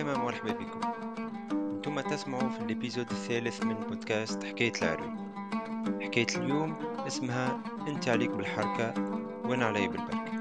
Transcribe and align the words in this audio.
عسلامة 0.00 0.24
مرحبا 0.24 0.52
بكم. 0.52 0.80
أنتم 1.52 2.00
تسمعوا 2.00 2.48
في 2.48 2.60
الإبيزود 2.60 3.10
الثالث 3.10 3.64
من 3.64 3.74
بودكاست 3.74 4.44
حكاية 4.44 4.72
العروي. 4.82 5.10
حكاية 6.00 6.26
اليوم 6.36 6.74
اسمها 7.06 7.60
أنت 7.88 8.08
عليك 8.08 8.30
بالحركة 8.30 8.94
وأنا 9.44 9.66
علي 9.66 9.88
بالبركة 9.88 10.32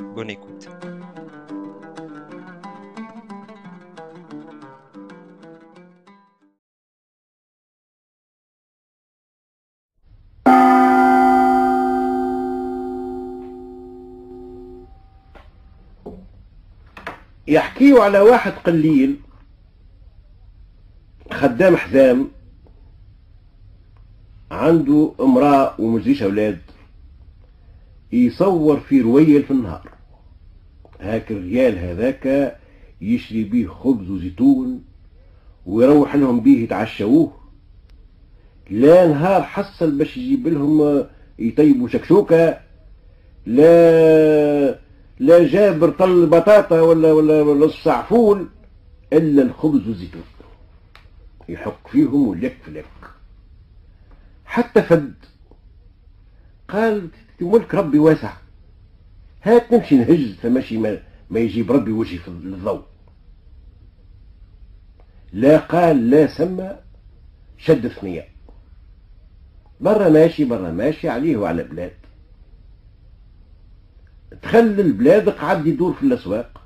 بونيكوت 0.00 0.68
يحكيوا 17.48 18.04
على 18.04 18.20
واحد 18.20 18.52
قليل 18.52 19.16
خدام 21.32 21.76
حزام 21.76 22.28
عنده 24.50 25.12
امرأة 25.20 25.74
ومجيش 25.80 26.22
أولاد 26.22 26.58
يصور 28.12 28.80
في 28.80 29.00
رويل 29.00 29.42
في 29.42 29.50
النهار. 29.50 29.90
هاك 31.00 31.32
الريال 31.32 31.78
هذاك 31.78 32.56
يشري 33.00 33.44
بيه 33.44 33.66
خبز 33.66 34.10
وزيتون 34.10 34.84
ويروح 35.66 36.14
لهم 36.16 36.40
بيه 36.40 36.64
يتعشوه. 36.64 37.32
لا 38.70 39.08
نهار 39.08 39.42
حصل 39.42 39.98
باش 39.98 40.16
يجيب 40.16 40.48
لهم 40.48 41.06
يطيبوا 41.38 41.88
شكشوكة 41.88 42.60
لا 43.46 44.78
لا 45.18 45.46
جاب 45.46 45.84
رطل 45.84 46.26
بطاطا 46.26 46.80
ولا 46.80 47.12
ولا 47.12 47.42
ولا 47.42 48.02
فول 48.02 48.48
إلا 49.12 49.42
الخبز 49.42 49.88
والزيتون. 49.88 50.22
يحك 51.48 51.88
فيهم 51.88 52.28
ولك 52.28 52.56
في 52.64 52.70
لك. 52.70 52.84
حتى 54.44 54.82
فد. 54.82 55.14
قال 56.68 57.08
ملك 57.40 57.74
ربي 57.74 57.98
واسع. 57.98 58.32
هات 59.42 59.72
نمشي 59.72 59.96
نهج 59.96 60.34
فماشي 60.34 60.78
ما, 60.78 60.98
ما 61.30 61.40
يجيب 61.40 61.72
ربي 61.72 61.92
وجهي 61.92 62.18
في 62.18 62.28
الضوء. 62.28 62.82
لا 65.32 65.58
قال 65.58 66.10
لا 66.10 66.26
سمى 66.26 66.76
شد 67.58 67.88
ثنية 67.88 68.28
برا 69.80 70.08
ماشي 70.08 70.44
برا 70.44 70.70
ماشي 70.70 71.08
عليه 71.08 71.36
وعلى 71.36 71.62
بلاد. 71.62 72.03
دخل 74.42 74.58
البلاد 74.58 75.28
قعد 75.28 75.66
يدور 75.66 75.92
في 75.92 76.02
الأسواق. 76.02 76.60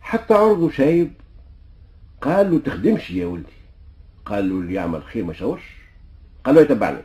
حتى 0.00 0.34
عرضه 0.34 0.70
شايب 0.70 1.12
قال 2.22 2.50
له 2.50 2.58
تخدمش 2.58 3.10
يا 3.10 3.26
ولدي. 3.26 3.58
قال 4.24 4.48
له 4.48 4.54
اللي 4.60 4.74
يعمل 4.74 5.02
خير 5.02 5.24
ما 5.24 5.32
شاورش. 5.32 5.62
قال 6.44 6.54
له 6.54 6.60
يتبعني 6.60 7.02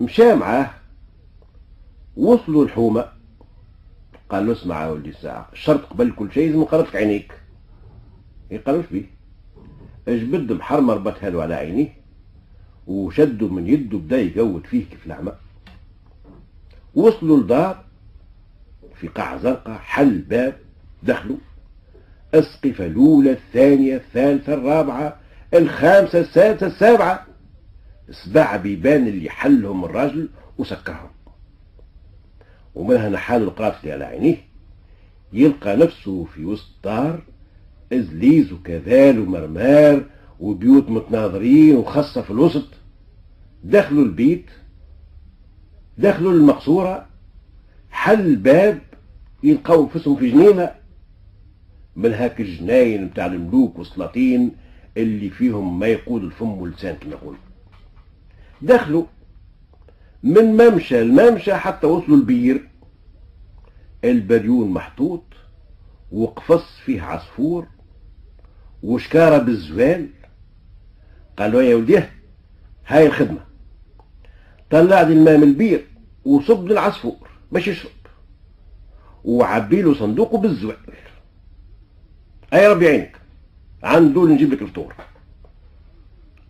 مشى 0.00 0.34
معاه. 0.34 0.70
وصلوا 2.16 2.64
الحومة. 2.64 3.12
قال 4.28 4.46
له 4.46 4.52
اسمع 4.52 4.84
يا 4.84 4.90
ولدي 4.90 5.10
الساعة. 5.10 5.48
الشرط 5.52 5.84
قبل 5.84 6.12
كل 6.12 6.32
شيء 6.32 6.46
لازم 6.46 6.60
نقرفك 6.60 6.96
عينيك. 6.96 7.32
يقالوش 8.50 8.84
بيه. 8.92 9.04
أجبد 10.08 10.52
محرمر 10.52 10.98
بتهالو 10.98 11.40
على 11.40 11.54
عينيه. 11.54 11.88
وشدوا 12.86 13.48
من 13.48 13.66
يده 13.66 13.98
بدأ 13.98 14.20
يقود 14.20 14.66
فيه 14.66 14.84
كيف 14.84 15.06
الأعمى. 15.06 15.32
وصلوا 17.00 17.38
لدار 17.38 17.84
في 18.94 19.08
قاعة 19.08 19.38
زرقاء 19.38 19.78
حل 19.78 20.18
باب 20.18 20.54
دخلوا. 21.02 21.36
اسقف 22.34 22.80
الأولى 22.80 23.30
الثانية 23.32 23.96
الثالثة 23.96 24.54
الرابعة 24.54 25.16
الخامسة 25.54 26.20
السادسة 26.20 26.66
السابعة. 26.66 27.26
سبع 28.10 28.56
بيبان 28.56 29.06
اللي 29.06 29.30
حلهم 29.30 29.84
الراجل 29.84 30.28
وسكرهم 30.58 31.10
ومنها 32.74 33.08
نحال 33.08 33.42
القافلة 33.42 33.92
على 33.92 34.04
عينيه 34.04 34.36
يلقى 35.32 35.76
نفسه 35.76 36.24
في 36.24 36.44
وسط 36.44 36.68
دار 36.84 37.22
إزليز 37.92 38.52
وكذال 38.52 39.18
ومرمار 39.18 40.04
وبيوت 40.40 40.90
متناظرين 40.90 41.76
وخاصة 41.76 42.22
في 42.22 42.30
الوسط. 42.30 42.66
دخلوا 43.64 44.04
البيت 44.04 44.46
دخلوا 46.00 46.32
المقصورة 46.32 47.06
حل 47.90 48.20
الباب 48.20 48.78
يلقوا 49.42 49.84
أنفسهم 49.84 50.16
في 50.16 50.30
جنينة. 50.30 50.70
من 51.96 52.14
هاك 52.14 52.40
الجناين 52.40 53.08
بتاع 53.08 53.26
الملوك 53.26 53.78
والسلاطين 53.78 54.50
اللي 54.96 55.30
فيهم 55.30 55.78
ما 55.78 55.86
يقود 55.86 56.24
الفم 56.24 56.50
واللسان 56.50 56.96
كما 56.96 57.12
يقول. 57.12 57.36
دخلوا 58.62 59.04
من 60.22 60.44
ممشى 60.44 61.02
الممشى 61.02 61.54
حتى 61.54 61.86
وصلوا 61.86 62.16
البير. 62.16 62.68
البريون 64.04 64.70
محطوط 64.70 65.24
وقفص 66.12 66.78
فيه 66.84 67.02
عصفور 67.02 67.66
وشكارة 68.82 69.38
بالزوال. 69.38 70.08
قالوا 71.38 71.62
يا 71.62 71.76
ولديه 71.76 72.12
هاي 72.86 73.06
الخدمة. 73.06 73.40
طلع 74.70 75.02
لي 75.02 75.12
الماء 75.12 75.36
من 75.36 75.42
البير. 75.42 75.89
وصب 76.24 76.66
للعصفور 76.66 77.28
باش 77.52 77.68
يشرب 77.68 77.92
وعبي 79.24 79.82
له 79.82 79.94
صندوقه 79.94 80.38
بالزوال 80.38 80.76
أي 82.52 82.68
ربي 82.68 82.88
عينك 82.88 83.20
عنده 83.82 84.26
نجيب 84.26 84.52
لك 84.52 84.62
الفطور. 84.62 84.94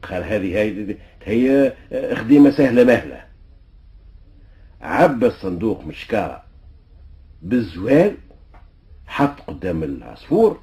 قال 0.03 0.23
هذه 0.23 0.59
هي 0.59 0.97
هي 1.25 1.73
خديمة 2.17 2.51
سهلة 2.51 2.85
مهلة. 2.85 3.25
عبى 4.81 5.27
الصندوق 5.27 5.85
مشكارة 5.85 6.43
بالزوال 7.43 8.17
حط 9.07 9.41
قدام 9.41 9.83
العصفور 9.83 10.61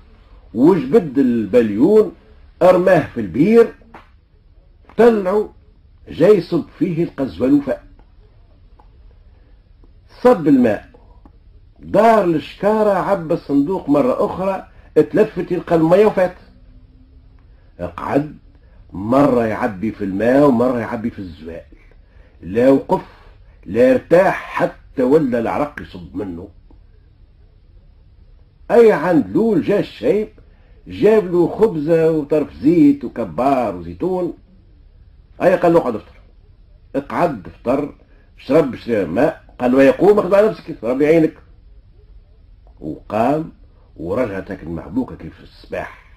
وجبد 0.54 1.18
البليون 1.18 2.16
أرماه 2.62 3.08
في 3.14 3.22
البير 3.22 3.74
طلعوا 4.98 5.48
جاي 6.10 6.38
يصب 6.38 6.64
فيه 6.80 7.04
القزوة 7.04 7.48
الوفاء. 7.48 7.87
صب 10.24 10.48
الماء. 10.48 10.90
دار 11.80 12.26
الشكارة 12.26 12.90
عبى 12.90 13.34
الصندوق 13.34 13.90
مرة 13.90 14.26
أخرى 14.26 14.68
اتلفت 14.98 15.52
يلقى 15.52 15.76
المية 15.76 16.06
وفات. 16.06 16.36
قعد 17.98 18.38
مرة 18.94 19.46
يعبي 19.46 19.92
في 19.92 20.04
الماء 20.04 20.48
ومرة 20.48 20.80
يعبي 20.80 21.10
في 21.10 21.20
الزوال. 21.20 21.62
لا 22.42 22.70
وقف 22.70 23.02
لا 23.66 23.92
ارتاح 23.92 24.36
حتى 24.36 25.04
ولا 25.04 25.40
العرق 25.40 25.82
يصب 25.82 26.16
منه. 26.16 26.48
أي 28.72 28.92
عند 28.92 29.28
لول 29.28 29.62
جا 29.62 29.80
الشايب 29.80 30.30
جاب 30.88 31.32
له 31.32 31.48
خبزة 31.48 32.12
وطرف 32.12 32.54
زيت 32.54 33.06
وكبار 33.06 33.76
وزيتون. 33.76 34.34
أي 35.42 35.56
قال 35.56 35.74
له 35.74 35.80
اقعد 35.80 35.96
افطر. 35.96 36.12
اقعد 36.96 37.48
افطر 37.48 37.94
اشرب 38.38 38.76
شرب 38.76 39.10
ماء. 39.10 39.47
قال 39.60 39.72
له 39.72 39.84
يقوم 39.84 40.20
اخذ 40.20 40.36
على 40.36 40.48
نفسك 40.48 40.84
ربي 40.84 41.08
عينك 41.08 41.34
وقام 42.80 43.52
ورجعت 43.96 44.52
هاك 44.52 44.64
المحبوكة 44.64 45.16
كيف 45.16 45.44
الصباح. 45.44 46.08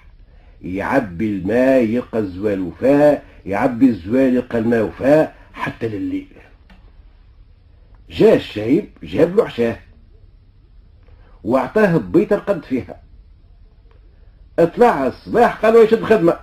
يعبي 0.62 1.30
الماء 1.30 1.84
يلقى 1.84 2.18
الزوال 2.18 2.60
وفاء 2.60 3.24
يعبي 3.46 3.86
الزوال 3.86 4.34
يلقى 4.34 4.58
الماء 4.58 4.82
وفاء 4.82 5.36
حتى 5.52 5.88
لليل. 5.88 6.28
جاء 8.10 8.36
الشايب 8.36 8.88
جاب 9.02 9.36
له 9.36 9.44
عشاه 9.44 9.76
وأعطاه 11.44 11.96
بيت 11.96 12.32
القد 12.32 12.64
فيها. 12.64 13.02
اطلع 14.58 15.06
الصباح 15.06 15.64
قالوا 15.64 15.84
يشد 15.84 16.02
خدمة. 16.02 16.38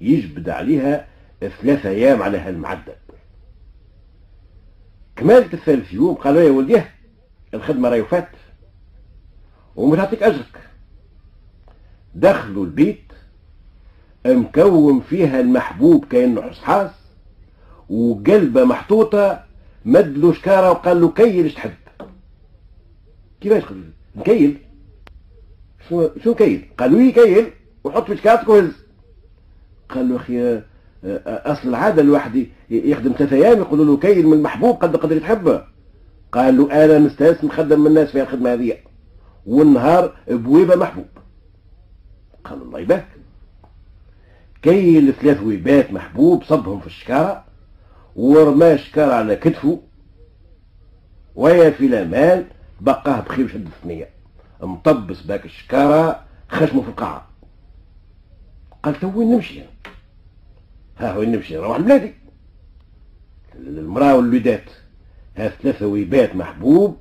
يجبد 0.00 0.48
عليها 0.48 1.06
ثلاثة 1.40 1.88
أيام 1.88 2.22
على 2.22 2.38
هالمعدل. 2.38 2.92
كمالة 5.16 5.52
الثالث 5.52 5.92
يوم 5.92 6.14
قالوا 6.14 6.40
يا 6.40 6.50
ولديه 6.50 6.94
الخدمة 7.54 7.88
راهي 7.88 8.04
فات 8.04 8.28
ومش 9.76 9.98
هعطيك 9.98 10.22
أجرك. 10.22 10.60
دخلوا 12.14 12.64
البيت 12.64 13.02
مكوم 14.26 15.00
فيها 15.00 15.40
المحبوب 15.40 16.04
كأنه 16.04 16.42
حصحاص 16.42 16.90
وقلبة 17.88 18.64
محطوطة 18.64 19.44
مد 19.84 20.18
له 20.18 20.32
شكارة 20.32 20.70
وقال 20.70 21.00
له 21.00 21.10
كيل 21.10 21.44
إيش 21.44 21.54
تحب. 21.54 21.72
كيفاش 23.40 23.62
نكيل 24.16 24.58
شو 25.88 26.08
شو 26.24 26.34
كيل 26.34 26.68
قالوا 26.78 27.00
لي 27.00 27.12
كيل 27.12 27.50
وحط 27.84 28.06
في 28.06 28.16
شكارتك 28.16 28.48
وهز. 28.48 28.72
قال 29.88 30.08
له 30.08 30.16
أخي 30.16 30.62
أصل 31.04 31.68
العادة 31.68 32.02
الواحد 32.02 32.46
يخدم 32.70 33.12
ثلاث 33.18 33.32
أيام 33.32 33.58
يقولوا 33.58 33.84
له 33.84 33.96
كيل 33.96 34.26
من 34.26 34.32
المحبوب 34.32 34.76
قد 34.76 34.96
قدر 34.96 35.18
تحبه 35.18 35.64
قال 36.32 36.56
له 36.56 36.84
أنا 36.84 36.98
مستانس 36.98 37.44
نخدم 37.44 37.80
من 37.80 37.86
الناس 37.86 38.10
في 38.10 38.22
الخدمة 38.22 38.52
هذه. 38.52 38.76
والنهار 39.46 40.16
بويبة 40.28 40.76
محبوب. 40.76 41.06
قال 42.44 42.62
الله 42.62 42.80
يبارك. 42.80 43.08
كي 44.62 44.98
الثلاث 44.98 45.42
ويبات 45.42 45.92
محبوب 45.92 46.44
صبهم 46.44 46.80
في 46.80 46.86
الشكارة. 46.86 47.44
ورمى 48.16 48.72
الشكارة 48.72 49.14
على 49.14 49.36
كتفه. 49.36 49.80
ويا 51.34 51.70
في 51.70 51.86
الامان 51.86 52.44
بقاه 52.80 53.20
بخير 53.20 53.48
شد 53.48 53.66
الثنية. 53.66 54.08
مطبس 54.62 55.20
باك 55.20 55.44
الشكارة 55.44 56.24
خشمه 56.48 56.82
في 56.82 56.88
القاعة. 56.88 57.28
قال 58.82 59.00
تو 59.00 59.10
وين 59.14 59.30
نمشي. 59.32 59.60
أنا 59.60 59.68
ها 61.02 61.16
وين 61.16 61.32
نمشي 61.32 61.56
نروح 61.56 61.78
لبلادي 61.78 62.14
المرأة 63.54 64.16
والوليدات 64.16 64.64
ها 65.36 65.48
ثلاثة 65.48 65.86
ويبات 65.86 66.36
محبوب 66.36 66.96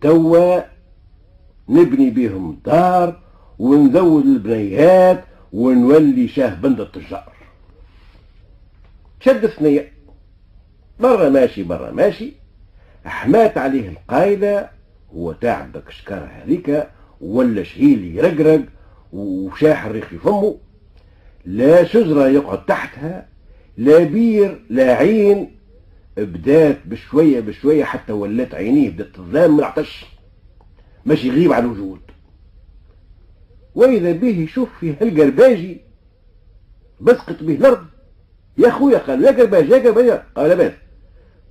توا 0.00 0.60
نبني 1.68 2.10
بهم 2.10 2.60
دار 2.64 3.20
ونزود 3.58 4.24
البنيات 4.24 5.24
ونولي 5.52 6.28
شاه 6.28 6.54
بند 6.54 6.80
التجار. 6.80 7.32
شد 9.20 9.44
الثنية. 9.44 9.92
برا 11.00 11.28
ماشي 11.28 11.62
برا 11.62 11.90
ماشي. 11.90 12.32
حمات 13.04 13.58
عليه 13.58 13.88
القايلة 13.88 14.68
هو 15.14 15.32
تعبك 15.32 15.90
شكار 15.90 16.28
هذيك 16.32 16.86
ولا 17.20 17.62
شهيل 17.62 18.16
يرقرق 18.16 18.64
وشاح 19.12 19.84
الريخ 19.84 20.04
في 20.04 20.18
فمه 20.18 20.56
لا 21.44 21.84
شجرة 21.84 22.28
يقعد 22.28 22.66
تحتها 22.66 23.28
لا 23.76 23.98
بير 23.98 24.64
لا 24.70 24.94
عين 24.94 25.56
بدات 26.16 26.78
بشوية 26.86 27.40
بشوية 27.40 27.84
حتى 27.84 28.12
ولات 28.12 28.54
عينيه 28.54 28.90
بدات 28.90 29.06
تظلام 29.06 29.52
من 29.52 29.58
العطش 29.58 30.06
ماشي 31.06 31.28
يغيب 31.28 31.52
عن 31.52 31.64
الوجود. 31.64 32.00
وإذا 33.74 34.12
به 34.12 34.28
يشوف 34.28 34.68
في 34.80 34.94
هالقرباجي 35.00 35.80
بسقط 37.00 37.42
به 37.42 37.54
الأرض. 37.54 37.86
يا 38.58 38.70
خويا 38.70 38.98
قال 38.98 39.24
يا 39.24 39.30
قرباج 39.30 39.68
يا 39.68 39.78
قرباج 39.78 40.22
قال 40.36 40.56
بس. 40.56 40.72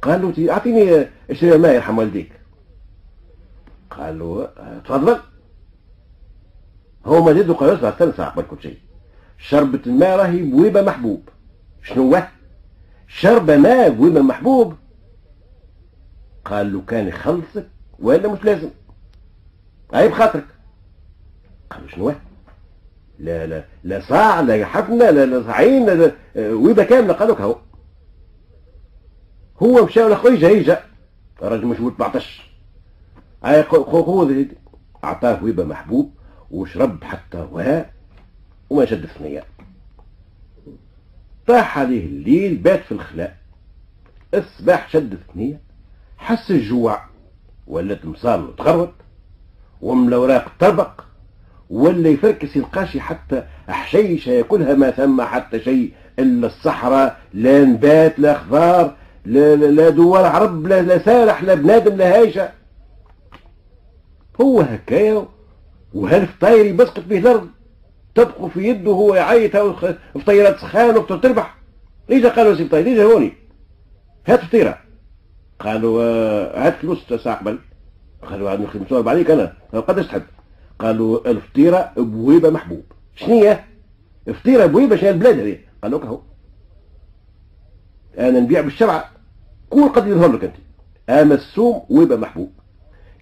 قال 0.01 0.21
له 0.37 0.53
أعطيني 0.53 1.07
اشري 1.29 1.57
ماء 1.57 1.75
يرحم 1.75 1.97
والديك. 1.97 2.31
قال 3.89 4.19
له 4.19 4.49
تفضل. 4.85 5.19
هو 7.05 7.23
مدد 7.23 7.51
قال 7.51 7.81
له 7.81 7.89
استنى 7.89 8.11
ساعة 8.11 8.29
قبل 8.29 8.43
كل 8.47 8.61
شيء. 8.61 8.77
شربة 9.37 9.79
الماء 9.87 10.17
راهي 10.17 10.41
بويبة 10.41 10.81
محبوب. 10.81 11.29
شنو 11.83 12.15
هو؟ 12.15 12.27
شرب 13.07 13.51
ماء 13.51 13.89
بويبة 13.89 14.21
محبوب. 14.21 14.75
قال 16.45 16.73
له 16.73 16.81
كان 16.81 17.07
يخلصك 17.07 17.67
ولا 17.99 18.27
مش 18.27 18.43
لازم. 18.43 18.69
هاي 19.93 20.07
بخاطرك 20.07 20.45
قال 21.69 21.91
شنو 21.91 22.13
لا 23.19 23.47
لا 23.47 23.63
لا 23.83 23.99
صاع 23.99 24.39
لا 24.39 24.65
حفنة 24.65 25.09
لا 25.09 25.25
لا 25.25 25.43
صاعين 25.43 25.85
لا 25.85 26.11
ويبة 26.35 26.83
كاملة. 26.83 27.13
قال 27.13 27.29
لك 27.29 27.41
هو 27.41 27.55
هو 29.63 29.85
مشى 29.85 29.99
لاخوي 29.99 30.37
جاي 30.37 30.63
جا 30.63 30.83
الراجل 31.41 31.65
مش 31.65 31.77
14 31.77 32.51
هاي 33.43 33.63
خذ 33.63 34.45
أعطاه 35.03 35.43
ويبة 35.43 35.63
محبوب 35.63 36.13
وشرب 36.51 37.03
حتى 37.03 37.37
هو 37.37 37.85
وما 38.73 38.85
شد 38.85 39.03
الثنية 39.03 39.43
طاح 41.47 41.79
عليه 41.79 42.05
الليل 42.05 42.55
بات 42.55 42.83
في 42.83 42.91
الخلاء. 42.91 43.37
الصباح 44.33 44.89
شد 44.89 45.13
الثنية 45.13 45.61
حس 46.17 46.51
الجوع 46.51 47.03
ولات 47.67 48.05
مصام 48.05 48.51
تغرد 48.51 48.91
ومن 49.81 50.41
طبق 50.59 51.01
ولا 51.69 52.09
يفركس 52.09 52.55
يلقاشي 52.55 53.01
حتى 53.01 53.43
حشيشة 53.67 54.29
ياكلها 54.29 54.73
ما 54.73 54.91
ثم 54.91 55.21
حتى 55.21 55.59
شيء 55.59 55.93
إلا 56.19 56.47
الصحراء 56.47 57.21
لا 57.33 57.65
نبات 57.65 58.19
لا 58.19 58.37
خضار 58.39 58.95
لا, 59.25 59.55
لا, 59.55 59.65
لا 59.65 59.89
دوار 59.89 60.25
عرب 60.25 60.67
لا, 60.67 60.81
لا 60.81 61.05
سارح 61.05 61.43
لا 61.43 61.53
بنادم 61.53 61.95
لا 61.95 62.15
هايشة. 62.15 62.51
هو 64.41 64.61
هكايا 64.61 65.25
وهالفطاير 65.93 66.65
يبسقط 66.65 67.03
به 67.03 67.17
الأرض. 67.17 67.47
تبقى 68.15 68.49
في 68.49 68.69
يده 68.69 68.91
هو 68.91 69.15
يعيط 69.15 69.57
فطيرات 70.15 70.57
سخان 70.57 70.97
وبتر 70.97 71.17
تربح. 71.17 71.57
ليجا 72.09 72.29
قالوا 72.29 72.55
سي 72.55 72.65
فطير 72.65 72.83
ليجا 72.83 73.03
هوني؟ 73.03 73.33
هات 74.27 74.39
فطيرة 74.39 74.77
قالوا 75.59 76.03
آه، 76.03 76.67
هات 76.67 76.73
فلوس 76.73 77.13
ساعة 77.13 77.39
قبل 77.39 77.59
قالوا 78.21 78.49
عاد 78.49 78.61
نخدم 78.61 79.09
عليك 79.09 79.31
أنا. 79.31 79.53
قداش 79.73 80.07
تحب؟ 80.07 80.23
قالوا 80.79 81.31
الفطيرة 81.31 81.91
بويبة 81.97 82.49
محبوب. 82.49 82.83
شنية 83.15 83.65
فطيرة 84.33 84.65
بويبة 84.65 84.95
شنو 84.95 85.09
البلاد 85.09 85.39
هذه. 85.39 85.59
قالوا 85.83 85.99
لك 85.99 86.19
أنا 88.19 88.39
نبيع 88.39 88.61
بالشرع. 88.61 89.09
كل 89.69 89.89
قد 89.89 90.07
يظهر 90.07 90.31
لك 90.31 90.43
أنت. 90.43 90.55
أما 91.09 91.35
السوم 91.35 91.81
ويبة 91.89 92.15
محبوب. 92.15 92.51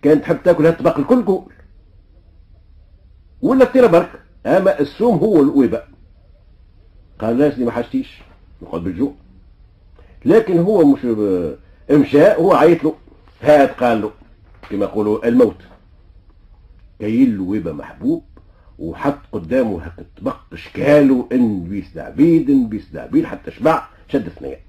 كان 0.01 0.21
تحب 0.21 0.43
تاكل 0.43 0.65
هالطبق 0.65 0.97
الكل 0.97 1.25
كل 1.25 1.41
ولا 3.41 3.65
فطيرة 3.65 3.87
برك؟ 3.87 4.09
أما 4.45 4.79
السوم 4.79 5.17
هو 5.17 5.41
الويبة 5.41 5.83
قال 7.19 7.31
الناس 7.31 7.53
اللي 7.53 7.65
ما 7.65 7.71
حاجتيش 7.71 8.21
نقعد 8.61 8.83
بالجوع. 8.83 9.13
لكن 10.25 10.59
هو 10.59 10.85
مش 10.85 11.05
مشى 11.91 12.31
هو 12.33 12.53
عيط 12.53 12.83
له. 12.83 12.95
هات 13.41 13.69
قال 13.71 14.01
له 14.01 14.11
كما 14.69 14.85
يقولوا 14.85 15.27
الموت. 15.27 15.57
كاين 16.99 17.37
له 17.37 17.43
ويبة 17.43 17.71
محبوب 17.71 18.23
وحط 18.79 19.19
قدامه 19.31 19.83
هكا 19.83 20.05
طبق 20.17 20.37
اشكاله 20.53 21.27
إن 21.31 21.63
بيس 21.63 21.93
دعبيد 21.93 22.49
إن 22.49 22.69
بيس 22.69 22.89
دعبيد 22.89 23.25
حتى 23.25 23.51
شبع 23.51 23.87
شد 24.07 24.29
ثنية. 24.29 24.59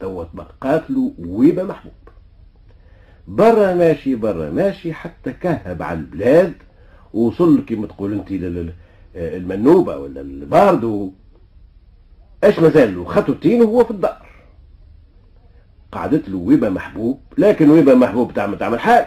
توا 0.00 0.24
طبقات 0.24 0.90
له 0.90 1.12
ويبة 1.18 1.62
محبوب. 1.62 1.92
برا 3.28 3.74
ماشي 3.74 4.14
برا 4.14 4.50
ماشي 4.50 4.92
حتى 4.92 5.32
كهب 5.32 5.82
على 5.82 5.98
البلاد 5.98 6.54
وصل 7.16 7.64
كما 7.64 7.86
تقول 7.86 8.12
انت 8.12 8.28
المنوبة 9.16 9.96
ولا 9.96 10.20
الباردو 10.20 11.12
إيش 12.44 12.58
مازال؟ 12.58 12.94
له 12.94 13.04
خطو 13.04 13.32
التين 13.32 13.62
وهو 13.62 13.84
في 13.84 13.90
الدار. 13.90 14.26
قعدت 15.92 16.28
له 16.28 16.38
ويبة 16.38 16.68
محبوب 16.68 17.20
لكن 17.38 17.70
ويبة 17.70 17.94
محبوب 17.94 18.34
تعمل 18.34 18.58
تعمل 18.58 18.80
حال. 18.80 19.06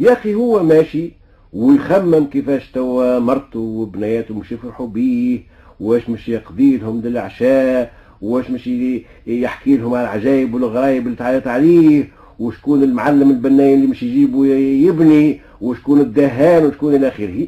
يا 0.00 0.12
أخي 0.12 0.34
هو 0.34 0.62
ماشي 0.62 1.12
ويخمم 1.52 2.24
كيفاش 2.26 2.70
توا 2.70 3.18
مرته 3.18 3.58
وبنياته 3.58 4.34
مش 4.34 4.52
يفرحوا 4.52 4.86
بيه 4.86 5.40
واش 5.80 6.08
مش 6.08 6.28
يقضي 6.28 6.76
لهم 6.76 7.00
للعشاء 7.00 7.92
واش 8.22 8.50
مش 8.50 8.66
يحكي 9.26 9.76
لهم 9.76 9.94
على 9.94 10.04
العجائب 10.04 10.54
والغرايب 10.54 11.06
اللي 11.06 11.16
تعيط 11.16 11.46
عليه 11.48 12.08
وشكون 12.38 12.82
المعلم 12.82 13.30
البناي 13.30 13.74
اللي 13.74 13.86
مش 13.86 14.02
يجيبه 14.02 14.46
يبني 14.46 15.40
وشكون 15.60 16.00
الدهان 16.00 16.66
وشكون 16.66 16.94
إلى 16.94 17.08
آخره. 17.08 17.46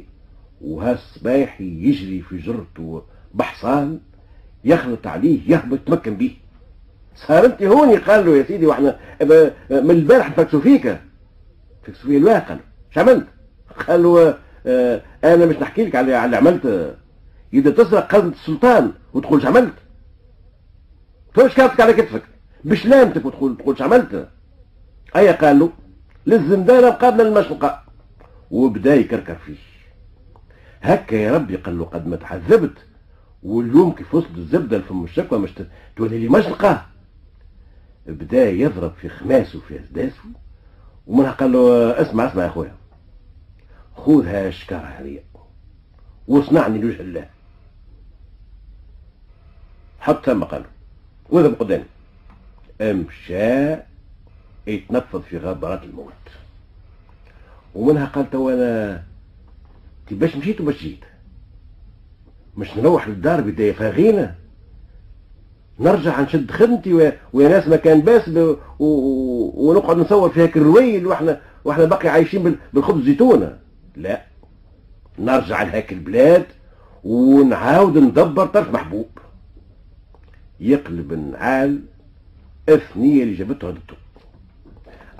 وهالصباح 0.61 1.61
يجري 1.61 2.20
في 2.20 2.38
جرته 2.38 3.02
بحصان 3.35 3.99
يخلط 4.64 5.06
عليه 5.06 5.50
يهبط 5.50 5.78
يتمكن 5.78 6.14
به. 6.14 6.37
صار 7.14 7.47
أنت 7.47 7.62
هوني؟ 7.62 7.97
قال 7.97 8.26
له 8.26 8.37
يا 8.37 8.42
سيدي 8.42 8.66
وإحنا 8.66 8.99
من 9.70 9.90
البارح 9.90 10.30
نفكسوا 10.30 10.61
فيك. 10.61 10.99
فكسوا 11.82 12.11
فيه 12.11 12.18
الواقع 12.18 12.56
إيش 12.88 12.99
عملت؟ 12.99 13.26
قال 13.88 14.02
له 14.02 14.38
آه 14.66 15.02
أنا 15.25 15.47
مش 15.47 15.56
نحكي 15.56 15.85
لك 15.85 15.94
على 15.94 16.25
اللي 16.25 16.37
عملت. 16.37 16.97
إذا 17.54 17.70
تسرق 17.70 18.12
خزنة 18.12 18.32
السلطان 18.32 18.92
وتقولش 19.14 19.44
عملت. 19.44 19.75
فوش 21.35 21.54
كانتك 21.54 21.80
على 21.80 21.92
كتفك 21.92 22.23
بشلامتك 22.64 23.25
وتقول 23.25 23.56
تقولش 23.56 23.82
عملت. 23.82 24.28
أي 25.17 25.29
قال 25.33 25.59
له 25.59 25.73
للزندانة 26.26 26.90
قابلة 26.90 27.25
للمشنقة 27.25 27.83
وبدأ 28.50 28.95
يكركر 28.95 29.35
فيه. 29.35 29.57
هكا 30.83 31.17
يا 31.17 31.33
ربي 31.35 31.57
قال 31.57 31.79
له 31.79 31.85
قد 31.85 32.07
ما 32.07 32.17
تعذبت 32.17 32.79
واليوم 33.43 33.93
كيف 33.93 34.14
وصلت 34.14 34.37
الزبدة 34.38 34.79
لفم 34.79 35.05
الشكوى 35.05 35.38
مش 35.38 35.50
تولي 35.97 36.19
لي 36.19 36.29
مشنقه 36.29 36.87
بدأ 38.07 38.50
يضرب 38.50 38.93
في 39.00 39.09
خماسه 39.09 39.61
في 39.61 39.81
أسداسه 39.81 40.23
ومنها 41.07 41.31
قال 41.31 41.52
له 41.52 41.90
اسمع 42.02 42.26
اسمع 42.26 42.43
يا 42.43 42.49
أخويا. 42.49 42.75
خذ 43.97 44.26
ها 44.26 44.49
الشكارة 44.49 44.87
هذه 44.87 45.21
واصنعني 46.29 46.79
لوجه 46.79 47.00
الله. 47.00 47.29
حط 50.00 50.26
ثم 50.26 50.45
قال 50.45 50.64
واذهب 51.31 51.55
قدامي 51.55 51.85
امشى 52.81 53.76
يتنفض 54.67 55.23
في 55.23 55.38
غابرات 55.38 55.85
الموت. 55.85 56.12
ومنها 57.75 58.07
قال 58.07 58.31
تو 58.31 58.50
أنا 58.50 59.02
باش 60.11 60.37
مشيت 60.37 60.61
وباش 60.61 60.83
جيت. 60.83 61.05
مش 62.57 62.76
نروح 62.76 63.09
للدار 63.09 63.40
بداية 63.40 63.73
فاغينة 63.73 64.35
نرجع 65.81 66.21
نشد 66.21 66.50
خدمتي 66.50 66.93
ويا 67.33 67.49
ناس 67.49 67.69
مكان 67.69 68.00
باس 68.00 68.31
ونقعد 68.79 69.97
نصور 69.97 70.31
في 70.31 70.40
هيك 70.40 70.57
الرويل 70.57 71.07
وإحنا 71.07 71.40
وإحنا 71.64 71.85
باقي 71.85 72.09
عايشين 72.09 72.57
بالخبز 72.73 73.05
زيتونة. 73.05 73.59
لا. 73.97 74.23
نرجع 75.19 75.62
لهاك 75.62 75.93
البلاد 75.93 76.47
ونعاود 77.05 77.99
ندبر 77.99 78.47
طرف 78.47 78.71
محبوب. 78.71 79.09
يقلب 80.61 81.12
النعال 81.12 81.83
الثنية 82.69 83.23
اللي 83.23 83.35
جابته 83.35 83.69
عدته 83.69 83.95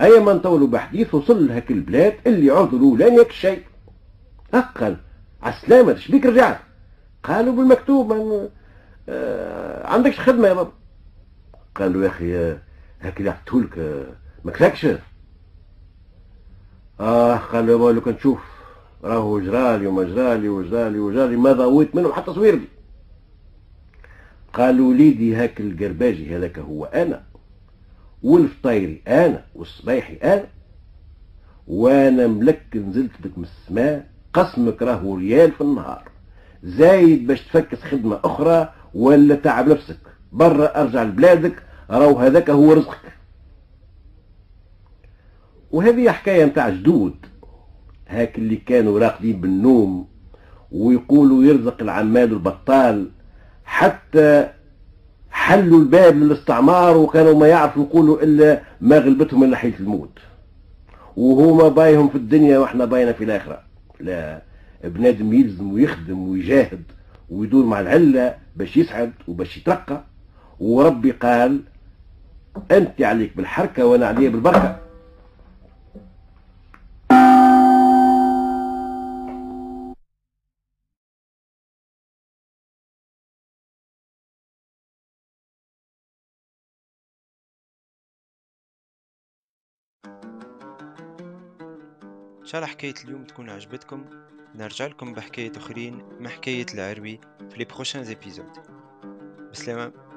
أي 0.01 0.19
ما 0.19 0.33
نطولوا 0.33 0.67
بحديث 0.67 1.13
وصل 1.15 1.47
لهاك 1.47 1.71
البلاد 1.71 2.13
اللي 2.27 2.49
عرضوا 2.51 2.79
الأولاني 2.79 3.19
هيك 3.19 3.29
الشيء 3.29 3.61
أقل 4.53 4.97
عالسلامة 5.41 5.95
شبيك 5.95 6.25
رجعت 6.25 6.59
قالوا 7.23 7.53
بالمكتوب 7.55 8.13
من 8.13 8.49
آه 9.09 9.87
عندكش 9.87 10.19
خدمة 10.19 10.47
يا 10.47 10.53
بابا. 10.53 10.71
قالوا 11.75 12.03
يا 12.03 12.07
أخي 12.07 12.57
هاك 13.01 13.17
اللي 13.19 13.29
عطيتهولك 13.29 13.77
آه 13.77 14.05
ما 14.45 14.51
كفاكش 14.51 14.87
آه 16.99 17.35
قالوا 17.35 17.71
يا 17.71 17.77
بابا 17.77 17.91
لو 17.91 18.01
كان 18.01 18.17
تشوف 18.17 18.39
راهو 19.03 19.39
جرالي 19.39 19.87
وما 19.87 20.03
جرالي 20.03 20.49
وجرالي 20.49 20.99
وجرالي 20.99 21.35
ما 21.35 21.51
ضويت 21.53 21.95
منهم 21.95 22.11
حتى 22.13 22.25
تصوير 22.31 22.55
لي؟ 22.55 22.67
قالوا 24.53 24.89
وليدي 24.89 25.35
هاك 25.35 25.61
القرباجي 25.61 26.37
هذاك 26.37 26.59
هو 26.59 26.85
أنا. 26.85 27.23
والفطيري 28.23 29.01
أنا 29.07 29.43
والصبيحي 29.55 30.13
أنا 30.13 30.45
وأنا 31.67 32.27
ملك 32.27 32.65
نزلت 32.75 33.11
بك 33.23 33.37
من 33.37 33.43
السماء 33.43 34.09
قسمك 34.33 34.81
راهو 34.81 35.15
ريال 35.15 35.51
في 35.51 35.61
النهار. 35.61 36.09
زايد 36.63 37.27
باش 37.27 37.41
تفكس 37.41 37.81
خدمة 37.81 38.19
أخرى 38.23 38.73
ولا 38.93 39.35
تعب 39.35 39.69
نفسك. 39.69 39.99
برا 40.31 40.81
أرجع 40.81 41.03
لبلادك 41.03 41.63
راهو 41.89 42.17
هذاك 42.17 42.49
هو 42.49 42.73
رزقك. 42.73 43.13
وهذه 45.71 46.11
حكاية 46.11 46.45
متاع 46.45 46.69
جدود. 46.69 47.15
هاك 48.07 48.37
اللي 48.37 48.55
كانوا 48.55 48.99
راقدين 48.99 49.41
بالنوم 49.41 50.07
ويقولوا 50.71 51.43
يرزق 51.43 51.81
العمال 51.81 52.33
البطال 52.33 53.09
حتى 53.65 54.49
حلوا 55.41 55.79
الباب 55.79 56.15
للاستعمار 56.15 56.97
وكانوا 56.97 57.39
ما 57.39 57.47
يعرفوا 57.47 57.83
يقولوا 57.83 58.23
إلا 58.23 58.61
ما 58.81 58.97
غلبتهم 58.97 59.43
إلا 59.43 59.57
حيث 59.57 59.79
الموت. 59.79 60.19
وهما 61.17 61.67
بايهم 61.67 62.09
في 62.09 62.15
الدنيا 62.15 62.57
وإحنا 62.57 62.85
باينا 62.85 63.11
في 63.11 63.23
الآخرة. 63.23 63.61
لا 63.99 64.41
بنادم 64.83 65.33
يلزم 65.33 65.73
ويخدم 65.73 66.29
ويجاهد 66.29 66.83
ويدور 67.29 67.65
مع 67.65 67.79
العلة 67.79 68.35
باش 68.55 68.77
يسعد 68.77 69.11
وباش 69.27 69.57
يترقى. 69.57 70.03
وربي 70.59 71.11
قال 71.11 71.59
أنت 72.71 73.01
عليك 73.01 73.37
بالحركة 73.37 73.85
وأنا 73.85 74.07
علي 74.07 74.29
بالبركة. 74.29 74.79
ان 92.41 92.45
شاء 92.45 92.61
الله 92.61 92.71
حكاية 92.73 92.93
اليوم 93.05 93.23
تكون 93.23 93.49
عجبتكم. 93.49 94.05
نرجع 94.55 94.85
لكم 94.85 95.13
بحكاية 95.13 95.51
أخرين 95.57 96.03
ما 96.19 96.29
حكاية 96.29 96.65
العربي 96.73 97.19
في 97.49 97.57
لي 97.57 97.65
بروشان 97.65 98.03
زيبيزود 98.03 98.49
بسلامة. 99.51 100.10